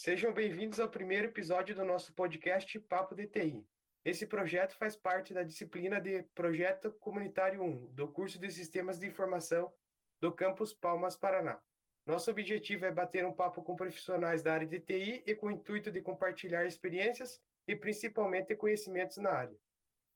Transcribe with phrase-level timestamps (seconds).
[0.00, 3.66] Sejam bem-vindos ao primeiro episódio do nosso podcast Papo DTI.
[4.04, 9.08] Esse projeto faz parte da disciplina de Projeto Comunitário 1, do curso de Sistemas de
[9.08, 9.72] Informação
[10.20, 11.60] do Campus Palmas, Paraná.
[12.06, 15.50] Nosso objetivo é bater um papo com profissionais da área de TI e com o
[15.50, 19.58] intuito de compartilhar experiências e principalmente conhecimentos na área.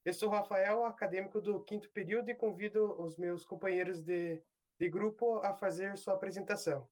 [0.05, 4.41] Eu sou Rafael, acadêmico do quinto período, e convido os meus companheiros de,
[4.79, 6.89] de grupo a fazer sua apresentação.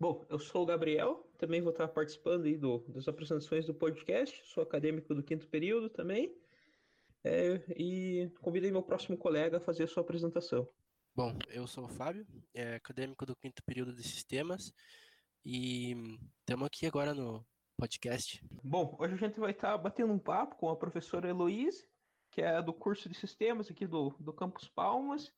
[0.00, 4.40] Bom, eu sou o Gabriel, também vou estar participando aí do, das apresentações do podcast,
[4.44, 6.32] sou acadêmico do quinto período também,
[7.24, 10.68] é, e convidei meu próximo colega a fazer a sua apresentação.
[11.16, 14.72] Bom, eu sou o Fábio, é acadêmico do quinto período de sistemas,
[15.44, 15.96] e
[16.38, 17.44] estamos aqui agora no
[17.76, 18.40] podcast.
[18.62, 21.84] Bom, hoje a gente vai estar batendo um papo com a professora Heloíse,
[22.30, 25.32] que é do curso de sistemas aqui do, do Campus Palmas,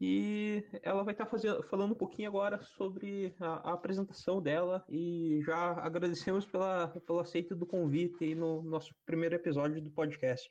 [0.00, 5.72] e ela vai estar falando um pouquinho agora sobre a, a, apresentação dela e já
[5.72, 10.48] agradecemos pela, pelo aceito do convite aí no nosso primeiro episódio do podcast.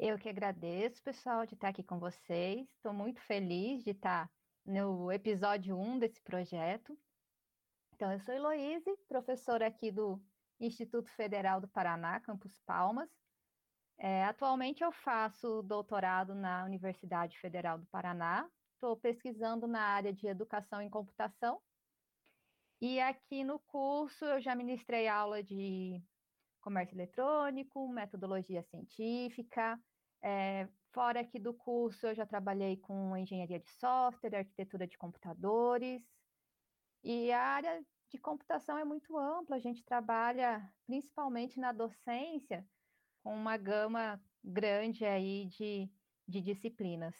[0.00, 2.68] Eu que agradeço, pessoal, de estar aqui com vocês.
[2.74, 4.28] Estou muito feliz de estar
[4.66, 6.98] no episódio 1 desse projeto.
[7.94, 10.20] Então, eu sou Heloíse, professora aqui do
[10.58, 13.08] Instituto Federal do Paraná, Campus Palmas.
[13.98, 20.26] É, atualmente eu faço doutorado na Universidade Federal do Paraná, estou pesquisando na área de
[20.26, 21.60] educação em computação.
[22.80, 26.02] E aqui no curso eu já ministrei aula de
[26.60, 29.80] comércio eletrônico, metodologia científica.
[30.22, 36.02] É, fora aqui do curso eu já trabalhei com engenharia de software, arquitetura de computadores.
[37.02, 42.66] E a área de computação é muito ampla, a gente trabalha principalmente na docência
[43.24, 45.90] com uma gama grande aí de,
[46.28, 47.14] de disciplinas.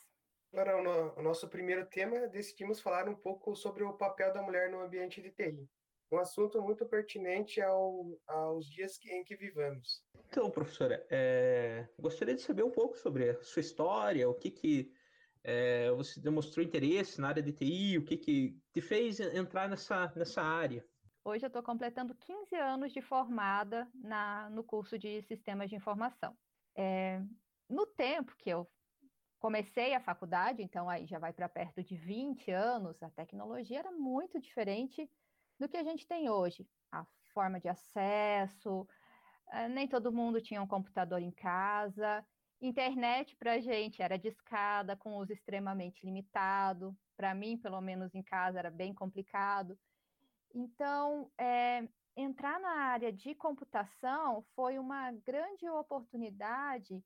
[0.52, 4.82] Agora, o nosso primeiro tema, decidimos falar um pouco sobre o papel da mulher no
[4.82, 5.66] ambiente de TI.
[6.12, 10.04] Um assunto muito pertinente ao, aos dias que, em que vivemos.
[10.28, 14.92] Então, professora, é, gostaria de saber um pouco sobre a sua história, o que que
[15.42, 20.12] é, você demonstrou interesse na área de TI, o que que te fez entrar nessa,
[20.14, 20.84] nessa área?
[21.26, 26.36] Hoje eu estou completando 15 anos de formada na, no curso de Sistemas de Informação.
[26.76, 27.22] É,
[27.66, 28.70] no tempo que eu
[29.38, 33.90] comecei a faculdade, então aí já vai para perto de 20 anos, a tecnologia era
[33.90, 35.10] muito diferente
[35.58, 36.68] do que a gente tem hoje.
[36.92, 38.86] A forma de acesso,
[39.50, 42.22] é, nem todo mundo tinha um computador em casa,
[42.60, 46.94] internet para a gente era discada, com uso extremamente limitado.
[47.16, 49.78] Para mim, pelo menos em casa, era bem complicado.
[50.54, 57.04] Então, é, entrar na área de computação foi uma grande oportunidade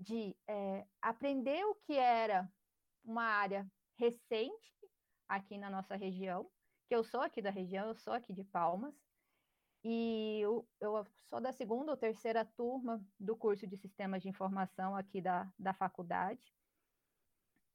[0.00, 2.50] de é, aprender o que era
[3.04, 4.74] uma área recente
[5.28, 6.50] aqui na nossa região,
[6.88, 8.94] que eu sou aqui da região, eu sou aqui de Palmas,
[9.84, 14.96] e eu, eu sou da segunda ou terceira turma do curso de Sistemas de Informação
[14.96, 16.54] aqui da, da faculdade,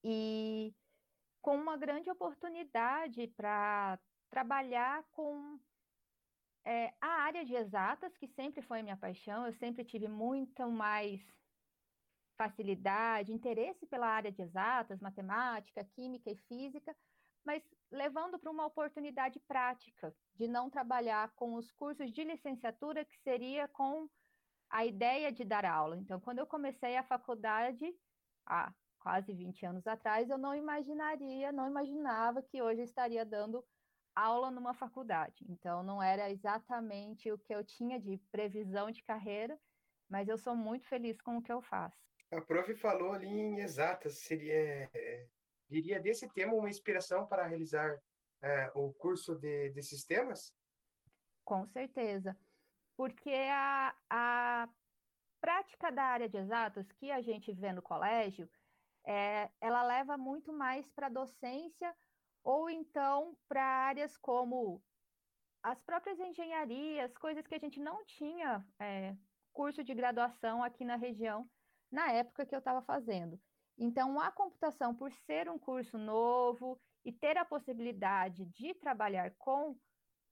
[0.04, 0.74] e
[1.40, 4.00] com uma grande oportunidade para
[4.34, 5.60] trabalhar com
[6.66, 11.22] é, a área de exatas, que sempre foi minha paixão, eu sempre tive muito mais
[12.36, 16.96] facilidade, interesse pela área de exatas, matemática, química e física,
[17.46, 17.62] mas
[17.92, 23.68] levando para uma oportunidade prática de não trabalhar com os cursos de licenciatura, que seria
[23.68, 24.10] com
[24.68, 25.96] a ideia de dar aula.
[25.96, 27.86] Então, quando eu comecei a faculdade,
[28.48, 33.64] há quase 20 anos atrás, eu não imaginaria, não imaginava que hoje estaria dando
[34.16, 35.46] aula numa faculdade.
[35.50, 39.60] Então, não era exatamente o que eu tinha de previsão de carreira,
[40.10, 41.98] mas eu sou muito feliz com o que eu faço.
[42.32, 44.90] A prof falou ali em exatas, seria,
[45.70, 48.02] diria desse tema uma inspiração para realizar
[48.42, 50.54] é, o curso de, de sistemas?
[51.46, 52.38] Com certeza,
[52.96, 54.70] porque a, a
[55.42, 58.50] prática da área de exatas que a gente vê no colégio,
[59.06, 61.94] é, ela leva muito mais para a docência
[62.44, 64.82] ou então para áreas como
[65.62, 69.16] as próprias engenharias, coisas que a gente não tinha é,
[69.54, 71.50] curso de graduação aqui na região
[71.90, 73.40] na época que eu estava fazendo.
[73.78, 79.78] Então, a computação, por ser um curso novo e ter a possibilidade de trabalhar com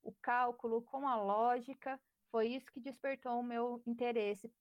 [0.03, 1.99] o cálculo, com a lógica,
[2.31, 4.51] foi isso que despertou o meu interesse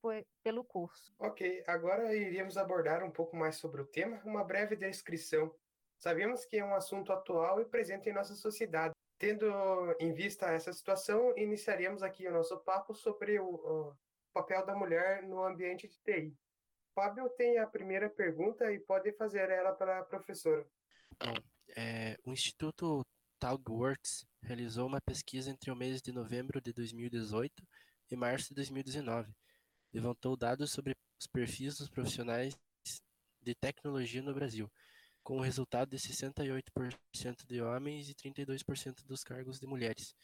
[0.43, 1.15] pelo curso.
[1.19, 5.55] Ok, agora iríamos abordar um pouco mais sobre o tema, uma breve descrição
[6.01, 8.95] Sabemos que é um assunto atual e presente em nossa sociedade.
[9.19, 9.47] Tendo
[10.01, 13.97] em vista essa situação, iniciaremos aqui o nosso papo sobre o, o
[14.33, 16.35] papel da mulher no ambiente de TI.
[16.95, 20.67] Fábio tem a primeira pergunta e pode fazer ela para a professora.
[21.23, 21.35] Bom,
[21.77, 23.05] é, o Instituto
[23.39, 27.63] TalgWorks realizou uma pesquisa entre o mês de novembro de 2018
[28.11, 29.31] e março de 2019.
[29.93, 32.55] Levantou dados sobre os perfis dos profissionais
[33.43, 34.71] de tecnologia no Brasil,
[35.23, 40.15] com o resultado de 68% de homens e 32% dos cargos de mulheres.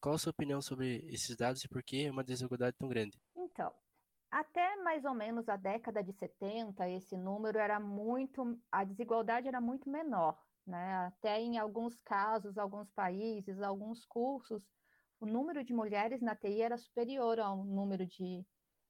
[0.00, 3.18] Qual a sua opinião sobre esses dados e por que uma desigualdade tão grande?
[3.36, 3.72] Então,
[4.30, 9.60] até mais ou menos a década de 70, esse número era muito, a desigualdade era
[9.60, 10.94] muito menor, né?
[11.06, 14.62] Até em alguns casos, alguns países, alguns cursos,
[15.20, 18.44] o número de mulheres na TI era superior ao número de,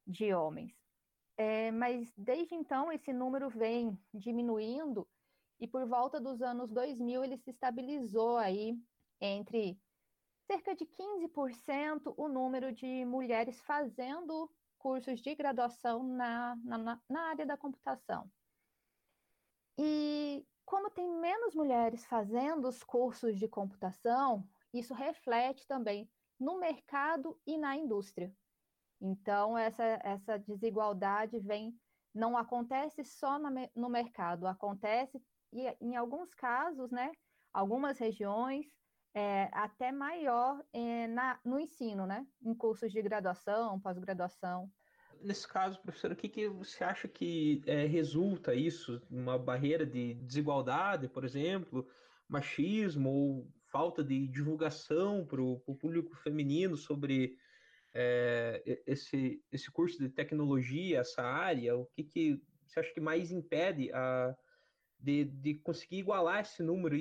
[0.07, 0.73] de homens.
[1.37, 5.09] É, mas desde então esse número vem diminuindo
[5.63, 8.77] e por volta dos anos 2000 ele se estabilizou aí
[9.21, 9.81] entre
[10.45, 17.47] cerca de 15% o número de mulheres fazendo cursos de graduação na, na, na área
[17.47, 18.29] da computação.
[19.79, 24.45] E como tem menos mulheres fazendo os cursos de computação,
[24.75, 26.11] isso reflete também
[26.41, 28.35] no mercado e na indústria.
[29.01, 31.79] Então, essa, essa desigualdade vem,
[32.13, 33.39] não acontece só
[33.77, 35.23] no mercado, acontece
[35.53, 37.13] e, em alguns casos, né,
[37.53, 38.67] algumas regiões,
[39.15, 44.71] é, até maior é, na, no ensino, né, em cursos de graduação, pós-graduação.
[45.21, 49.01] Nesse caso, professor, o que, que você acha que é, resulta isso?
[49.11, 51.87] Uma barreira de desigualdade, por exemplo,
[52.29, 57.37] machismo ou falta de divulgação para o público feminino sobre
[57.95, 63.31] é, esse, esse curso de tecnologia, essa área, o que, que você acha que mais
[63.31, 64.35] impede a,
[65.03, 66.97] de, de conseguir igualar esse número?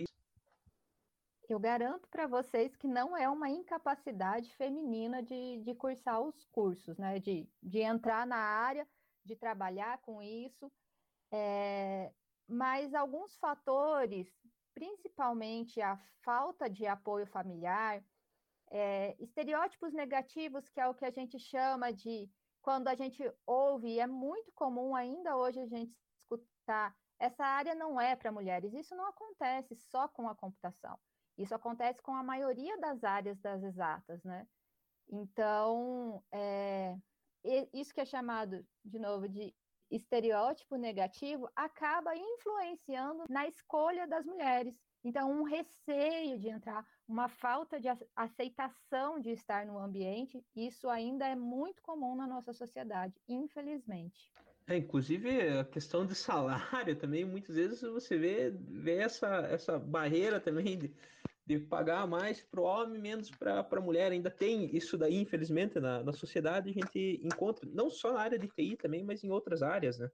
[1.48, 6.98] Eu garanto para vocês que não é uma incapacidade feminina de, de cursar os cursos,
[6.98, 7.20] né?
[7.20, 8.88] de, de entrar na área,
[9.24, 10.72] de trabalhar com isso.
[11.32, 12.12] É,
[12.48, 14.28] mas alguns fatores,
[14.74, 18.04] principalmente a falta de apoio familiar,
[18.70, 22.30] é, estereótipos negativos, que é o que a gente chama de
[22.62, 27.76] quando a gente ouve, e é muito comum ainda hoje a gente escutar, essa área
[27.76, 28.74] não é para mulheres.
[28.74, 30.98] Isso não acontece só com a computação.
[31.38, 34.48] Isso acontece com a maioria das áreas das exatas, né?
[35.08, 36.98] Então, é,
[37.72, 39.54] isso que é chamado, de novo, de
[39.92, 44.76] estereótipo negativo, acaba influenciando na escolha das mulheres.
[45.04, 51.28] Então, um receio de entrar, uma falta de aceitação de estar no ambiente, isso ainda
[51.28, 54.32] é muito comum na nossa sociedade, infelizmente.
[54.68, 60.40] É, inclusive a questão de salário também, muitas vezes você vê, vê essa, essa barreira
[60.40, 60.94] também de,
[61.46, 64.12] de pagar mais para o homem, menos para a mulher.
[64.12, 68.40] Ainda tem isso daí, infelizmente, na, na sociedade, a gente encontra, não só na área
[68.40, 70.10] de TI também, mas em outras áreas, né?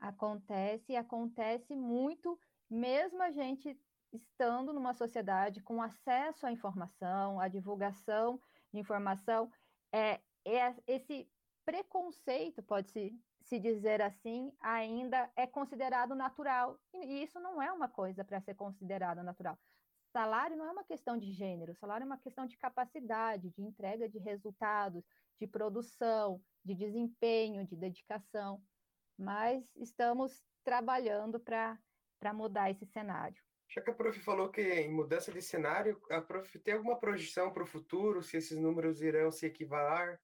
[0.00, 2.38] Acontece, acontece muito,
[2.68, 3.78] mesmo a gente
[4.12, 8.40] estando numa sociedade com acesso à informação, à divulgação
[8.72, 9.50] de informação,
[9.92, 11.28] é, é esse
[11.64, 16.78] preconceito, pode-se se dizer assim, ainda é considerado natural.
[16.94, 19.58] E isso não é uma coisa para ser considerada natural.
[20.12, 24.08] Salário não é uma questão de gênero, salário é uma questão de capacidade, de entrega
[24.08, 25.02] de resultados,
[25.40, 28.62] de produção, de desempenho, de dedicação.
[29.18, 31.78] Mas estamos trabalhando para
[32.34, 33.42] mudar esse cenário.
[33.68, 37.50] Já que a prof falou que em mudança de cenário, a prof tem alguma projeção
[37.50, 40.20] para o futuro, se esses números irão se equivalar?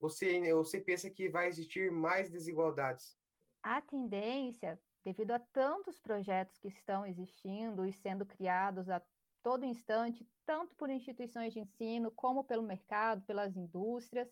[0.00, 3.16] Você, você pensa que vai existir mais desigualdades?
[3.62, 9.02] A tendência, devido a tantos projetos que estão existindo e sendo criados a
[9.42, 14.28] todo instante, tanto por instituições de ensino, como pelo mercado, pelas indústrias,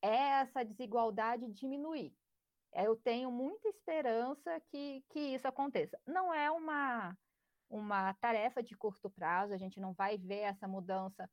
[0.00, 2.14] é essa desigualdade diminuir.
[2.72, 5.98] Eu tenho muita esperança que, que isso aconteça.
[6.06, 7.16] Não é uma
[7.70, 11.28] uma tarefa de curto prazo, a gente não vai ver essa mudança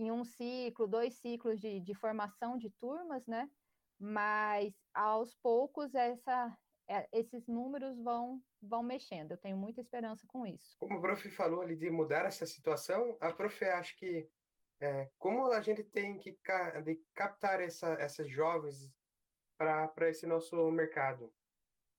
[0.00, 3.50] em um ciclo, dois ciclos de, de formação de turmas, né?
[3.98, 6.56] Mas aos poucos essa,
[6.88, 9.32] é, esses números vão, vão mexendo.
[9.32, 10.74] Eu tenho muita esperança com isso.
[10.78, 14.26] Como o prof falou ali de mudar essa situação, a prof acha que
[14.80, 16.82] é, como a gente tem que ca
[17.14, 18.90] captar essa, essas jovens
[19.58, 21.30] para esse nosso mercado?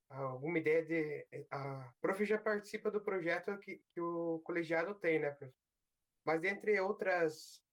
[0.09, 1.25] alguma ideia de.
[1.49, 5.53] A prof já participa do projeto que, que o colegiado tem, né, prof?
[6.25, 7.63] Mas entre outras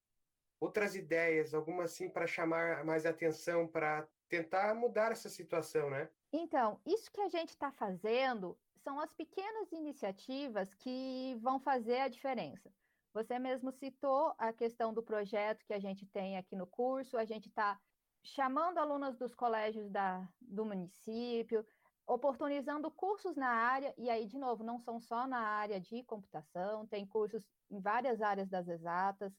[0.60, 6.08] outras ideias, alguma assim para chamar mais atenção, para tentar mudar essa situação, né?
[6.32, 12.08] Então, isso que a gente está fazendo são as pequenas iniciativas que vão fazer a
[12.08, 12.72] diferença.
[13.14, 17.24] Você mesmo citou a questão do projeto que a gente tem aqui no curso, a
[17.24, 17.78] gente está
[18.22, 21.66] chamando alunas dos colégios da, do município,
[22.06, 26.86] oportunizando cursos na área, e aí, de novo, não são só na área de computação,
[26.86, 29.32] tem cursos em várias áreas das exatas,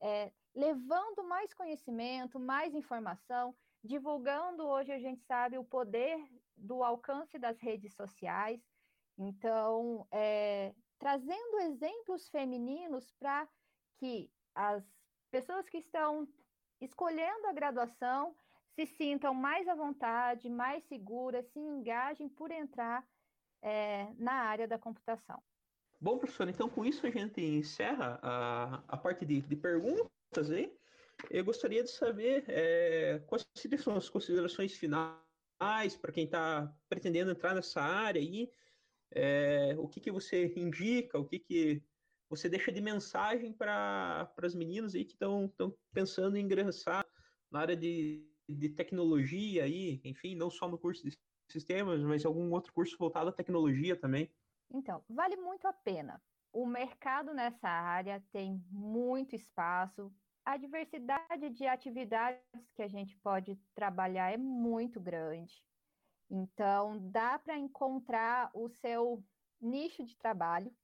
[0.00, 6.18] é, levando mais conhecimento, mais informação, divulgando hoje a gente sabe o poder
[6.56, 8.60] do alcance das redes sociais,
[9.18, 13.48] então é, trazendo exemplos femininos para
[13.98, 14.84] que as
[15.30, 16.26] pessoas que estão
[16.80, 18.36] escolhendo a graduação
[18.74, 23.06] se sintam mais à vontade, mais seguras, se engajem por entrar
[23.62, 25.42] é, na área da computação.
[26.04, 30.70] Bom, professor, então com isso a gente encerra a, a parte de, de perguntas aí.
[31.30, 33.42] Eu gostaria de saber é, quais
[33.78, 38.52] são as considerações finais para quem está pretendendo entrar nessa área aí,
[39.12, 41.82] é, o que, que você indica, o que, que
[42.28, 45.50] você deixa de mensagem para as meninas aí que estão
[45.90, 47.06] pensando em ingressar
[47.50, 51.16] na área de, de tecnologia aí, enfim, não só no curso de
[51.50, 54.30] sistemas, mas algum outro curso voltado à tecnologia também?
[54.70, 56.22] Então, vale muito a pena.
[56.52, 60.12] O mercado nessa área tem muito espaço,
[60.44, 62.40] a diversidade de atividades
[62.74, 65.64] que a gente pode trabalhar é muito grande.
[66.28, 69.24] Então, dá para encontrar o seu
[69.60, 70.74] nicho de trabalho.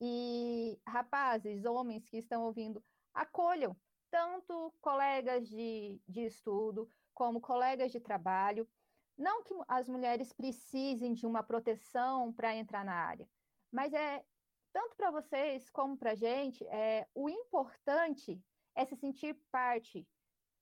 [0.00, 3.76] E, rapazes, homens que estão ouvindo, acolham
[4.10, 8.68] tanto colegas de, de estudo como colegas de trabalho.
[9.16, 13.28] Não que as mulheres precisem de uma proteção para entrar na área,
[13.70, 14.24] mas é
[14.72, 18.42] tanto para vocês como para a gente, é, o importante
[18.74, 20.04] é se sentir parte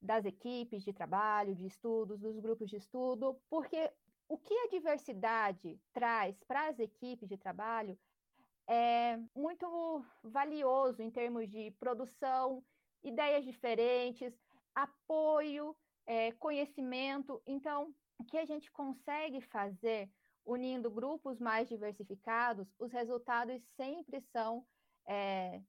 [0.02, 3.90] das equipes de trabalho, de estudos, dos grupos de estudo, porque
[4.28, 7.98] o que a diversidade traz para as equipes de trabalho
[8.66, 12.62] é muito valioso em termos de produção,
[13.02, 14.38] ideias diferentes,
[14.74, 17.42] apoio, é, conhecimento.
[17.46, 20.10] Então, o que a gente consegue fazer
[20.44, 24.66] unindo grupos mais diversificados, os resultados sempre são
[25.06, 25.60] é,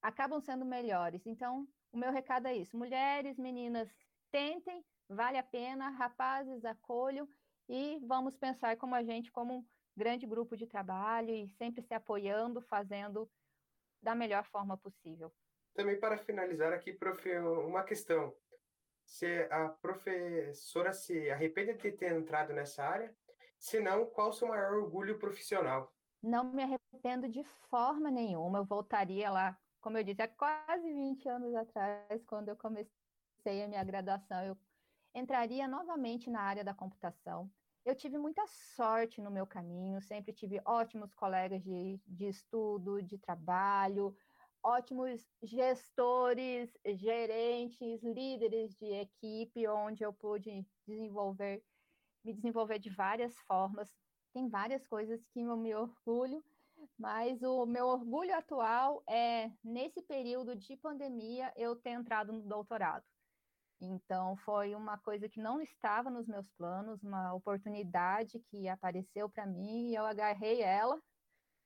[0.00, 1.26] acabam sendo melhores.
[1.26, 3.88] Então, o meu recado é isso: mulheres, meninas,
[4.30, 7.28] tentem, vale a pena, rapazes, acolham
[7.68, 9.64] e vamos pensar como a gente, como um
[9.96, 13.30] grande grupo de trabalho e sempre se apoiando, fazendo
[14.02, 15.32] da melhor forma possível.
[15.74, 18.34] Também para finalizar aqui, prof, uma questão.
[19.04, 23.14] Se a professora se arrepende de ter entrado nessa área?
[23.58, 25.92] Se não, qual o seu maior orgulho profissional?
[26.22, 28.58] Não me arrependo de forma nenhuma.
[28.58, 33.68] Eu voltaria lá como eu disse, há quase 20 anos atrás, quando eu comecei a
[33.68, 34.56] minha graduação, eu
[35.12, 37.50] entraria novamente na área da computação.
[37.84, 43.18] Eu tive muita sorte no meu caminho, sempre tive ótimos colegas de, de estudo, de
[43.18, 44.14] trabalho,
[44.62, 51.62] ótimos gestores, gerentes, líderes de equipe, onde eu pude desenvolver,
[52.24, 53.92] me desenvolver de várias formas.
[54.32, 56.42] Tem várias coisas que eu me orgulho,
[56.98, 63.04] mas o meu orgulho atual é, nesse período de pandemia, eu ter entrado no doutorado.
[63.80, 69.44] Então, foi uma coisa que não estava nos meus planos, uma oportunidade que apareceu para
[69.44, 71.02] mim e eu agarrei ela.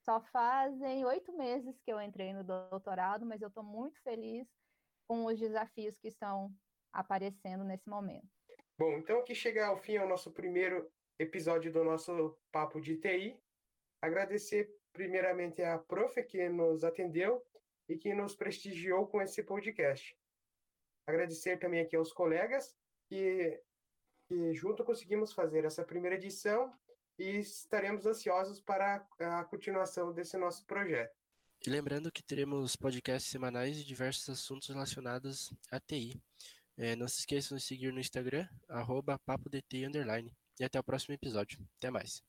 [0.09, 4.47] Só fazem oito meses que eu entrei no doutorado, mas eu estou muito feliz
[5.09, 6.55] com os desafios que estão
[6.93, 8.29] aparecendo nesse momento.
[8.79, 13.37] Bom, então aqui chega ao fim o nosso primeiro episódio do nosso Papo de TI.
[14.01, 17.45] Agradecer primeiramente a prof que nos atendeu
[17.89, 20.17] e que nos prestigiou com esse podcast.
[21.09, 22.77] Agradecer também aqui aos colegas
[23.09, 23.61] que,
[24.29, 26.73] que junto conseguimos fazer essa primeira edição
[27.19, 31.17] e estaremos ansiosos para a continuação desse nosso projeto.
[31.67, 36.21] E lembrando que teremos podcasts semanais de diversos assuntos relacionados à TI.
[36.77, 39.19] É, não se esqueçam de seguir no Instagram, arroba
[40.59, 41.59] E até o próximo episódio.
[41.79, 42.23] Até mais.